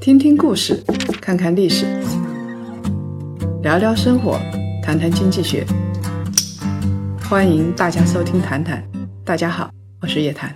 [0.00, 0.82] 听听故事，
[1.20, 1.86] 看看历史，
[3.62, 4.38] 聊聊生活，
[4.82, 5.66] 谈谈经济学。
[7.28, 8.82] 欢迎大家收听《谈谈》，
[9.24, 9.70] 大家好，
[10.00, 10.54] 我是叶檀。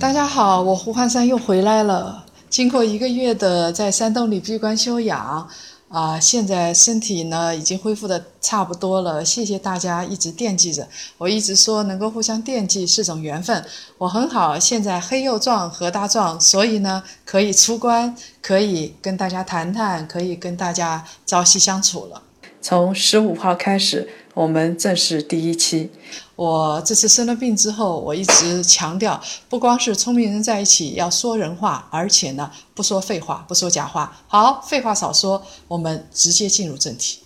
[0.00, 2.24] 大家好，我胡汉三又回来了。
[2.50, 5.48] 经过一个月的在山洞里闭关修养。
[5.94, 10.88] 啊，现在身体呢已经恢复的差不多了，谢谢大家一直惦记着。
[11.18, 13.64] 我一直说能够互相惦记是种缘分，
[13.98, 22.20] 我很好，现在黑又壮，和大壮，所以呢可以出关，可以跟大家谈谈，可以跟大家朝夕相处了。
[22.60, 24.08] 从十五号开始。
[24.34, 25.92] 我们正式第一期。
[26.36, 34.16] 我这次生了病之后，我一直强调，不光是聪明人在一起要说人话，而且呢，不说废话，不说假话。
[34.26, 37.20] 好，废话少说，我们直接进入正题。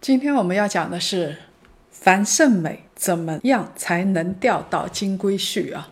[0.00, 1.38] 今天我们要讲的是
[1.92, 5.90] 樊胜美怎么样才能钓到金龟婿啊？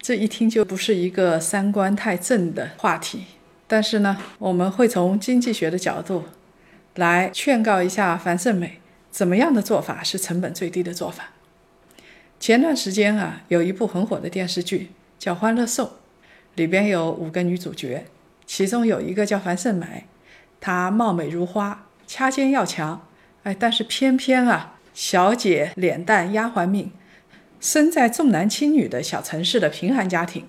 [0.00, 3.24] 这一听就不是一个三观太正的话题，
[3.66, 6.22] 但是呢，我们会从经济学的角度
[6.94, 8.80] 来劝告一下樊胜美。
[9.10, 11.30] 怎么样的做法是成本最低的做法？
[12.38, 15.86] 前段时间啊，有一部很火的电视剧叫《欢乐颂》，
[16.54, 18.06] 里边有五个女主角，
[18.46, 20.04] 其中有一个叫樊胜美，
[20.60, 23.08] 她貌美如花，掐尖要强，
[23.42, 26.92] 哎，但是偏偏啊，小姐脸蛋丫鬟命，
[27.60, 30.44] 生在重男轻女的小城市的贫寒家庭，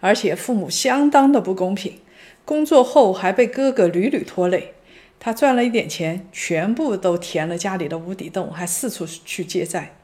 [0.00, 2.00] 而且父母相当的不公平，
[2.44, 4.74] 工作后还被哥哥屡屡拖累。
[5.20, 9.94] 他赚了一点钱，全部都填了家里的无底洞，还四处去借债。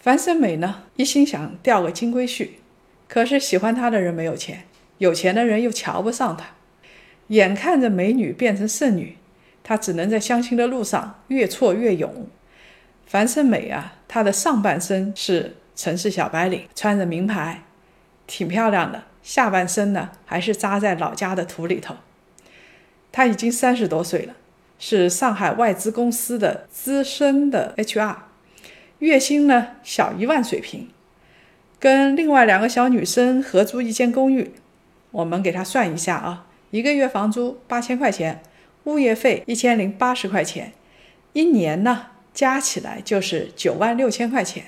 [0.00, 2.48] 樊胜美呢，一心想钓个金龟婿，
[3.08, 4.64] 可是喜欢他的人没有钱，
[4.98, 6.46] 有钱的人又瞧不上他。
[7.28, 9.16] 眼看着美女变成剩女，
[9.62, 12.26] 他只能在相亲的路上越挫越勇。
[13.06, 17.62] 樊胜美啊，她的上半身是城市小白领，穿着名牌，
[18.26, 21.94] 挺漂亮的；下半身呢，还是扎在老家的土里头。
[23.16, 24.34] 他已经三十多岁了，
[24.76, 28.16] 是上海外资公司的资深的 HR，
[28.98, 30.88] 月薪呢小一万水平，
[31.78, 34.50] 跟另外两个小女生合租一间公寓。
[35.12, 38.42] 我们给他算一下啊，一个月房租八千块钱，
[38.82, 40.72] 物业费一千零八十块钱，
[41.34, 44.64] 一年呢加起来就是九万六千块钱，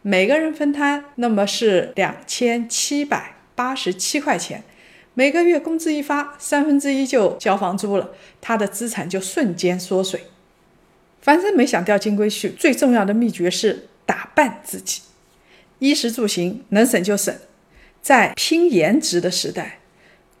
[0.00, 4.64] 每个人分摊，那么是两千七百八十七块钱。
[5.14, 10.24] 每个月工资一发，三分之一就交房租了，他的资产就瞬间缩水。
[11.20, 15.02] 樊胜美想钓金龟婿，最重要的秘诀是打扮自己，
[15.80, 17.34] 衣食住行能省就省。
[18.00, 19.78] 在拼颜值的时代，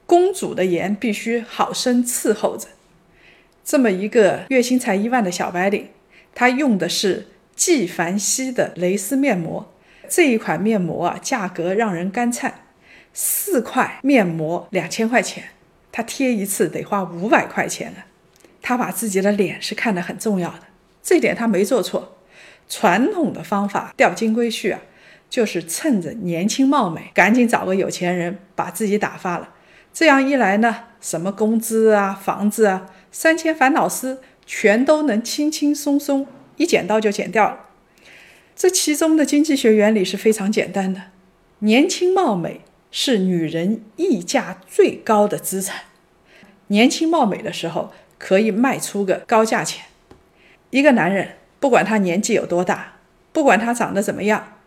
[0.06, 2.68] 公主的颜必须好生伺候着。
[3.62, 5.88] 这么一个月薪才一万的小白领，
[6.34, 9.70] 她用的是纪梵希的蕾丝面膜，
[10.08, 12.54] 这一款面膜啊，价格让人干颤。
[13.14, 15.50] 四块面膜两千块钱，
[15.90, 17.98] 他贴一次得花五百块钱呢！
[18.62, 20.60] 他把自己的脸是看得很重要的，
[21.02, 22.16] 这点他没做错。
[22.68, 24.80] 传统的方法钓金龟婿啊，
[25.28, 29.50] 就是趁着年轻貌美，赶紧找个有钱人把自己打发了。
[29.92, 37.66] 这样一来呢，什么工资啊、房子啊、三千烦恼丝，全都能轻轻松松一剪刀就剪掉了。
[38.56, 41.02] 这其中的经济学原理是非常简单的：
[41.58, 42.62] 年轻貌美。
[42.92, 45.82] 是女人溢价最高的资产。
[46.68, 49.86] 年轻貌美的时候，可以卖出个高价钱。
[50.70, 52.98] 一个男人，不管他年纪有多大，
[53.32, 54.58] 不管他长得怎么样，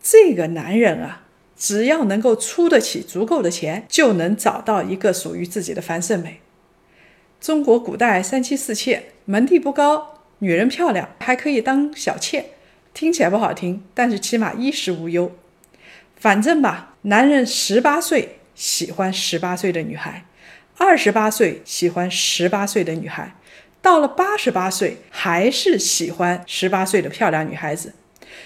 [0.00, 1.22] 这个男人啊，
[1.56, 6.40] 只要能够出得起足够的钱，就能找到一个属于自己的樊胜美。
[7.40, 12.50] 中国古代三妻四妾，门第不高，女人漂亮，还可以当小妾，
[12.94, 15.32] 听起来不好听，但是起码衣食无忧。
[16.16, 20.24] 反正吧，男人十八岁喜欢十八岁的女孩，
[20.78, 23.34] 二十八岁喜欢十八岁的女孩，
[23.80, 27.94] 到了八十八岁还是喜欢十八岁的漂亮女孩子。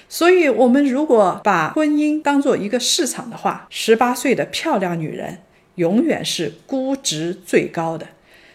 [0.08, 5.41] 所以，我们如果把婚姻当做一个市场的话，十八岁的漂亮女人
[5.74, 8.06] 永远是估值最高的。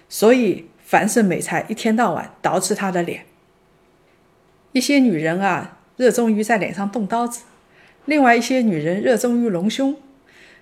[0.10, 3.26] 所以，樊胜美才一天到晚捯饬她的脸。
[4.72, 7.44] 一些女人啊，热衷于在脸上动刀子。
[8.06, 9.96] 另外一些女人热衷于隆胸，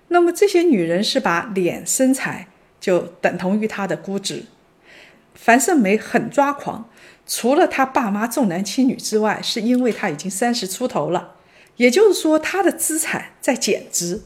[0.08, 2.48] 那么这些女人是把脸身材
[2.78, 4.44] 就等同于她的估值。
[5.34, 6.90] 樊胜美很抓狂，
[7.26, 11.36] 除了她爸妈重男轻女之外，是因为她已经三十出头了，
[11.76, 14.22] 也就是说她的资产在减值，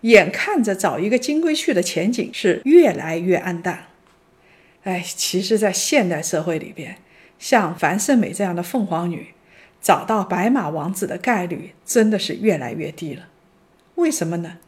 [0.00, 3.86] 眼看着找一个金龟婿的前景是越来越暗淡。
[4.82, 6.96] 哎，其实，在现代社会里边，
[7.38, 9.28] 像樊胜美这样的凤凰女。
[9.86, 13.28] 找到白马王子的概率真的是越来越低了。
[13.94, 14.58] 为什么呢？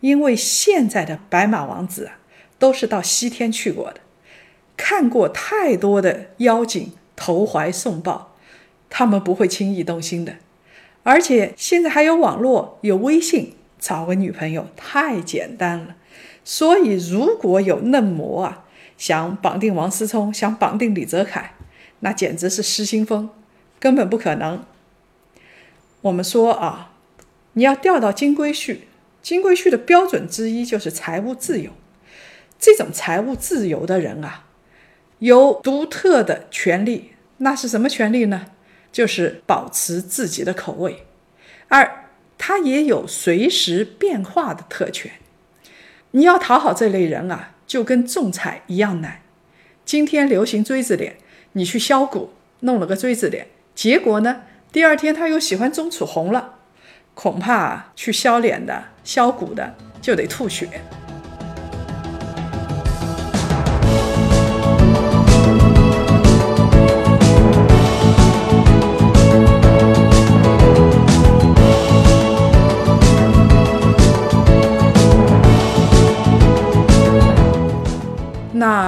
[0.00, 2.18] 因为现在的白马王子啊，
[2.58, 4.00] 都是到西天去过的，
[4.74, 8.34] 看过太多的妖精投怀送抱，
[8.88, 10.36] 他们不会轻易动心的。
[11.02, 15.96] 而且现在还有网络，有微信，找个女朋友太简单了。
[16.42, 18.64] 所以如果有嫩模啊，
[18.96, 21.52] 想绑定王思聪，想绑定李泽楷，
[22.00, 23.28] 那简直是失心疯，
[23.82, 24.64] 根本不可能。
[26.02, 26.92] 我们说啊，
[27.54, 28.78] 你要调到金龟婿，
[29.20, 31.72] 金龟婿的标准之一就是财务自由。
[32.60, 34.44] 这种财务自由的人啊，
[35.18, 38.46] 有独特的权利，那是什么权利呢？
[38.92, 41.04] 就是保持自己的口味，
[41.66, 42.04] 而
[42.38, 45.10] 他也有随时变化的特权。
[46.12, 49.22] 你要讨好这类人啊，就跟种菜一样难。
[49.84, 51.16] 今天流行锥子脸，
[51.54, 52.30] 你去削骨
[52.60, 56.54] 弄了个锥子脸，结果呢，第二天他又喜欢钟楚红了，
[57.14, 60.68] 恐怕去削脸的、削骨的就得吐血。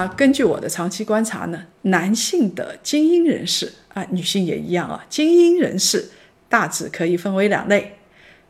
[0.07, 6.11] 根据我的长期观察呢，男性的精英人士啊，女性也一样啊，精英人士
[6.49, 7.97] 大致可以分为两类。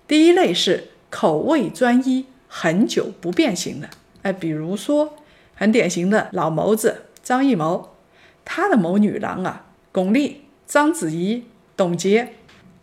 [0.07, 3.89] 第一类是口味专一、很久不变型的，
[4.21, 5.15] 哎，比如说
[5.55, 7.95] 很典型的老谋子张艺谋，
[8.43, 10.35] 他的谋女郎啊，巩俐、
[10.67, 12.33] 章子怡、董洁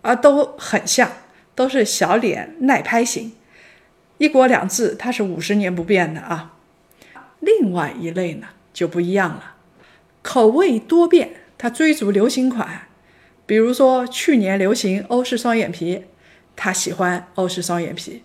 [0.02, 1.10] 啊，都很像，
[1.54, 3.32] 都是小脸耐拍型。
[4.18, 6.54] 一国两制，他是五十年不变的啊。
[7.40, 9.56] 另外一类呢就不一样了，
[10.22, 12.88] 口味多变，他追逐流行款，
[13.44, 16.04] 比如说去年流行欧式双眼皮，
[16.56, 18.22] 他喜欢欧式双眼皮；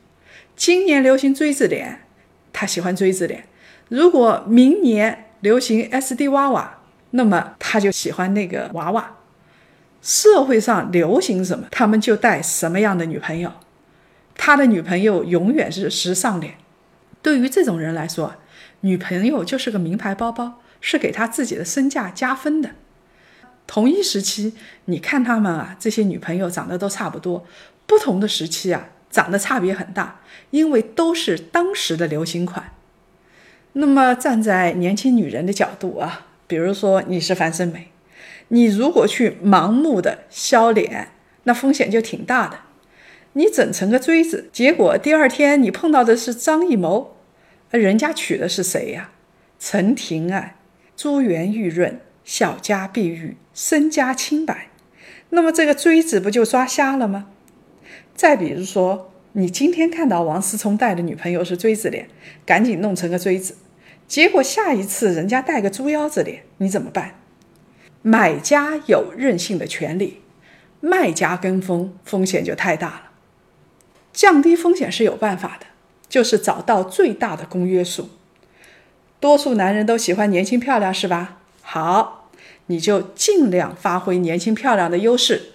[0.56, 2.06] 今年流行锥子脸，
[2.54, 3.42] 他喜欢锥子脸；
[3.90, 6.80] 如果明年流行 SD 娃娃，
[7.12, 9.18] 那么他就喜欢那个娃娃。
[10.02, 13.52] 社会上流行什么，他们就带什么样的女朋友，
[14.36, 16.54] 他的女朋友永远是时尚脸。
[17.22, 18.36] 对于这种人来说。
[18.82, 22.72] 女朋友就是个名牌包包，是给他自己的身价加分的。
[23.66, 24.54] 同一时期，
[24.86, 27.44] 你看他们啊，这些女朋友长得都差不多；
[27.86, 30.22] 不同的时期啊，长得差别很大，
[30.52, 32.72] 因为都是当时的流行款。
[33.74, 37.92] 那么，站在年轻女人的角度啊，比如说你是樊胜美，
[38.48, 41.10] 你如果去盲目的削脸，
[41.44, 42.60] 那风险就挺大的。
[43.34, 47.17] 你整成个锥子，结果第二天你碰到的是张艺谋。
[47.72, 49.12] 而人家娶的是谁呀？
[49.60, 50.56] 陈庭啊，
[50.96, 54.68] 珠圆玉润，小家碧玉，身家清白。
[55.30, 57.28] 那么这个锥子不就抓瞎了吗？
[58.16, 62.08] 再比如说，你今天看到王思聪带的女朋友是锥子脸，
[62.46, 63.58] 赶紧弄成个锥子。
[64.08, 67.16] 结果下一次人家带个猪腰子脸，你怎么办？
[68.02, 70.22] 买家有任性的权利，
[70.80, 73.12] 卖家跟风风险就太大了。
[74.14, 75.68] 降低风险是有办法的。
[76.10, 78.10] 就是找到最大的公约数。
[79.20, 81.40] 多数男人都喜欢年轻漂亮，是吧？
[81.62, 82.30] 好，
[82.68, 85.54] 你就尽量发挥年轻漂亮的优势，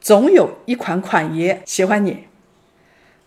[0.00, 2.24] 总有一款款爷喜欢你。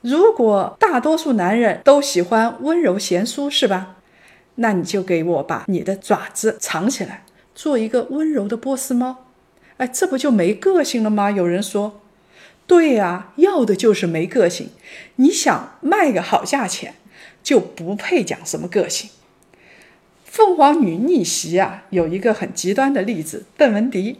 [0.02, 3.96] 如果大多数男人都喜欢温柔贤淑，是吧？
[4.56, 7.24] 那你就给我把你的爪子藏起来，
[7.54, 9.26] 做一个温柔的波斯猫。
[9.78, 11.30] 哎，这不就没个性了吗？
[11.30, 12.02] 有人说。
[12.68, 14.70] 对呀，要的就是没个性。
[15.18, 16.96] 你想卖个好价钱，
[17.44, 19.10] 就不配讲什么个性。
[20.24, 24.20] 凤凰女逆袭啊，有一个很极端的例子，邓文迪，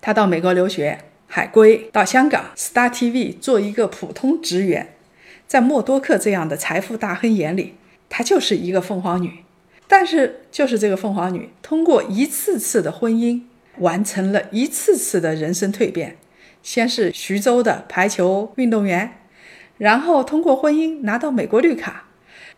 [0.00, 4.94] 她到美国留学，海归到香港 Star TV 做一个普通职员，
[5.48, 7.74] 在默多克这样的财富大亨眼里，
[8.08, 9.38] 她就是一个凤凰女。
[9.88, 13.42] 但是，就是这个凤凰女，通过一次次的婚姻，
[13.78, 16.16] 完成了一次次的人生蜕变。
[16.66, 19.20] 先是徐州的排球运动员，
[19.78, 22.06] 然后通过婚姻拿到美国绿卡，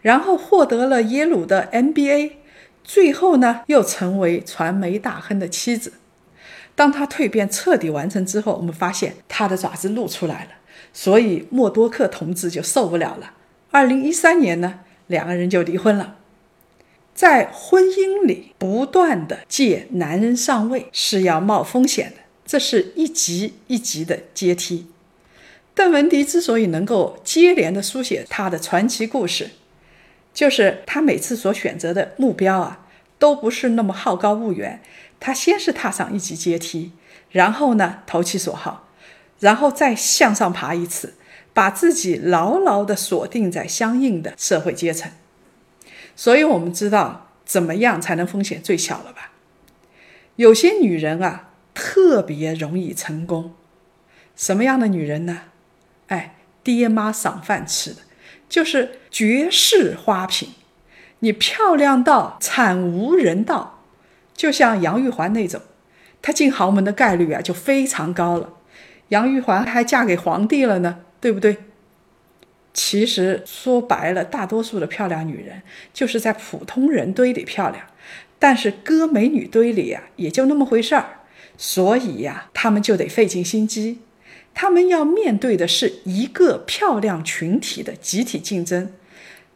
[0.00, 2.32] 然后获得了耶鲁的 MBA，
[2.82, 5.92] 最后呢又成为传媒大亨的妻子。
[6.74, 10.52] 当他蜕变彻底完成之后，我们发现他的爪子露出来了，
[10.94, 13.34] 所以默多克同志就受不了了。
[13.70, 16.16] 二零一三年呢，两个人就离婚了。
[17.12, 22.27] 在婚姻里不断的借男人上位是要冒风险的。
[22.48, 24.86] 这是一级一级的阶梯。
[25.74, 29.50] 邓文迪之所以能够接连的书写他的传奇故事，
[30.32, 32.86] 就是他每次所选择的目标啊，
[33.18, 34.80] 都不是那么好高骛远。
[35.20, 36.92] 他先是踏上一级阶梯，
[37.30, 38.88] 然后呢投其所好，
[39.40, 41.14] 然后再向上爬一次，
[41.52, 45.12] 把自己牢牢地锁定在相应的社会阶层。
[46.16, 49.32] 所以，我们知道怎么样才能风险最小了吧？
[50.36, 51.47] 有些女人啊，
[51.78, 53.54] 特别容易成功。
[54.34, 55.42] 什么样的女人呢？
[56.08, 57.98] 哎，爹妈赏饭吃的，
[58.48, 60.48] 就是绝世花瓶。
[61.20, 63.84] 你漂亮到惨无人道，
[64.34, 65.60] 就像杨玉环那种，
[66.20, 68.54] 她进豪门的概率啊就非常高了。
[69.10, 71.58] 杨玉环还嫁给皇帝了呢，对不对？
[72.74, 77.84] 其实说白了，大多数的漂亮女人就是在普通人堆里漂亮，
[78.40, 81.17] 但是搁美女堆里呀，也就那么回事儿。
[81.58, 83.98] 所以呀，她们就得费尽心机，
[84.54, 88.92] 她们要面对的是一个漂亮群体的集体竞争。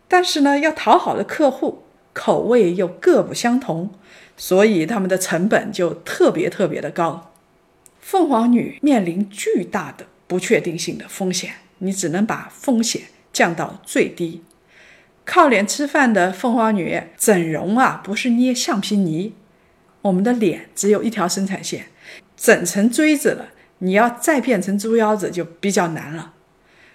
[0.09, 3.91] 但是呢，要讨好的客户口味又各不相同，
[4.37, 7.33] 所以他们的成本就特别特别的高。
[8.01, 14.43] 凤凰女面临巨大的不确定性的风险，你只能把风险降到最低。
[15.25, 19.35] 靠脸吃饭的凤凰女整容啊，不是捏橡皮泥，
[20.03, 21.87] 我们的脸只有一条生产线，
[22.43, 26.35] 整成锥子了，你要再变成猪腰子就比较难了。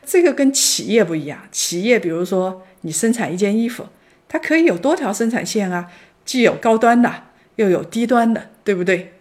[0.06, 2.64] 这个跟企业不一样，企业比如说。
[2.82, 3.88] 你生产一件衣服，
[4.30, 5.92] 它可以有多条生产线啊，
[6.24, 7.24] 既有高端的，
[7.56, 9.14] 又有低端的，对不对？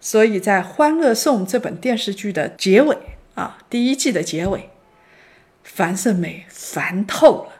[0.00, 2.96] 所以在《欢乐颂》这本电视剧的结尾
[3.34, 4.70] 啊，第一季的结尾，
[5.64, 7.52] 樊胜美烦透了，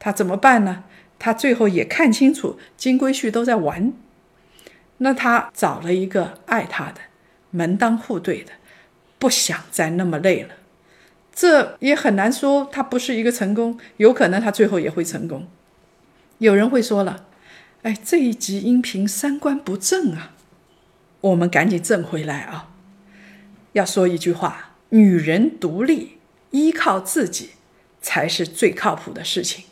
[0.00, 0.82] 她怎么办呢？
[1.18, 3.92] 她最后也看清楚金龟婿都在玩，
[4.98, 7.00] 那她找了一个爱她的、
[7.52, 8.50] 门当户对的，
[9.20, 10.56] 不想再那么累了。
[11.32, 15.46] 这也很难说，他不是一个成功，有可能他最后也会成功。
[16.38, 17.26] 有人会说了，
[17.82, 20.34] 哎，这一集音频三观不正啊，
[21.20, 22.70] 我们赶紧正回来啊！
[23.72, 26.18] 要说一句话，女人独立，
[26.50, 27.50] 依靠自己
[28.02, 29.64] 才是最靠谱的事情。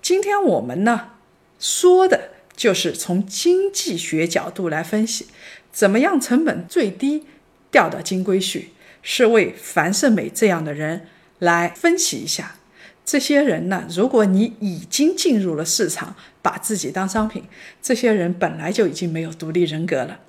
[0.00, 1.10] 今天我们呢，
[1.58, 5.26] 说的就是从经济学角度来分析，
[5.74, 7.24] 怎么样成本最低，
[7.70, 8.68] 钓到金龟婿。
[9.06, 11.06] 是为樊胜美这样的人
[11.38, 12.56] 来分析一下，
[13.04, 13.84] 这些人呢？
[13.90, 17.44] 如果你已经进入了市场，把自己当商品，
[17.82, 20.20] 这些人本来就已经没有独立人格了。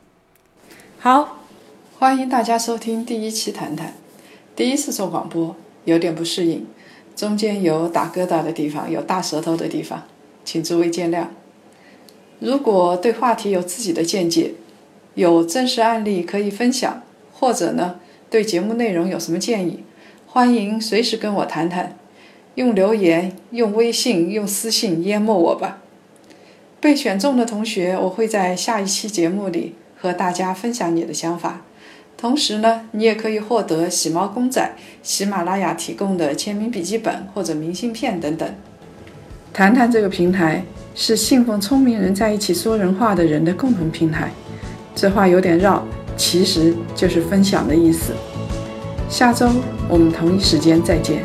[0.99, 1.45] 好，
[1.97, 3.93] 欢迎大家收听第一期谈谈。
[4.57, 6.67] 第一次做广播，有点不适应，
[7.15, 10.03] 中间有打疙瘩的地方，有大舌头的地方，
[10.43, 11.27] 请诸位见谅。
[12.39, 14.55] 如果对话题有自己的见解，
[15.15, 17.01] 有真实案例可以分享，
[17.33, 17.95] 或者呢？
[18.29, 19.79] 对节目内容有什么建议？
[20.27, 21.97] 欢迎随时跟我谈谈，
[22.55, 25.77] 用留言、用微信、用私信淹没我吧。
[26.81, 31.61] 被选中的同学，我会在下一期节目里和大家分享你的想法。
[32.17, 38.53] 同时呢，你也可以获得喜猫公仔、喜马拉雅提供的签名笔记本或者明信片等等。
[39.53, 44.31] 谈谈这个平台是信奉聪明人在一起说人话的人的共同平台。
[44.95, 45.85] 这话有点绕。
[46.17, 48.13] 其实就是分享的意思。
[49.09, 49.49] 下周
[49.87, 51.23] 我们同一时间再见。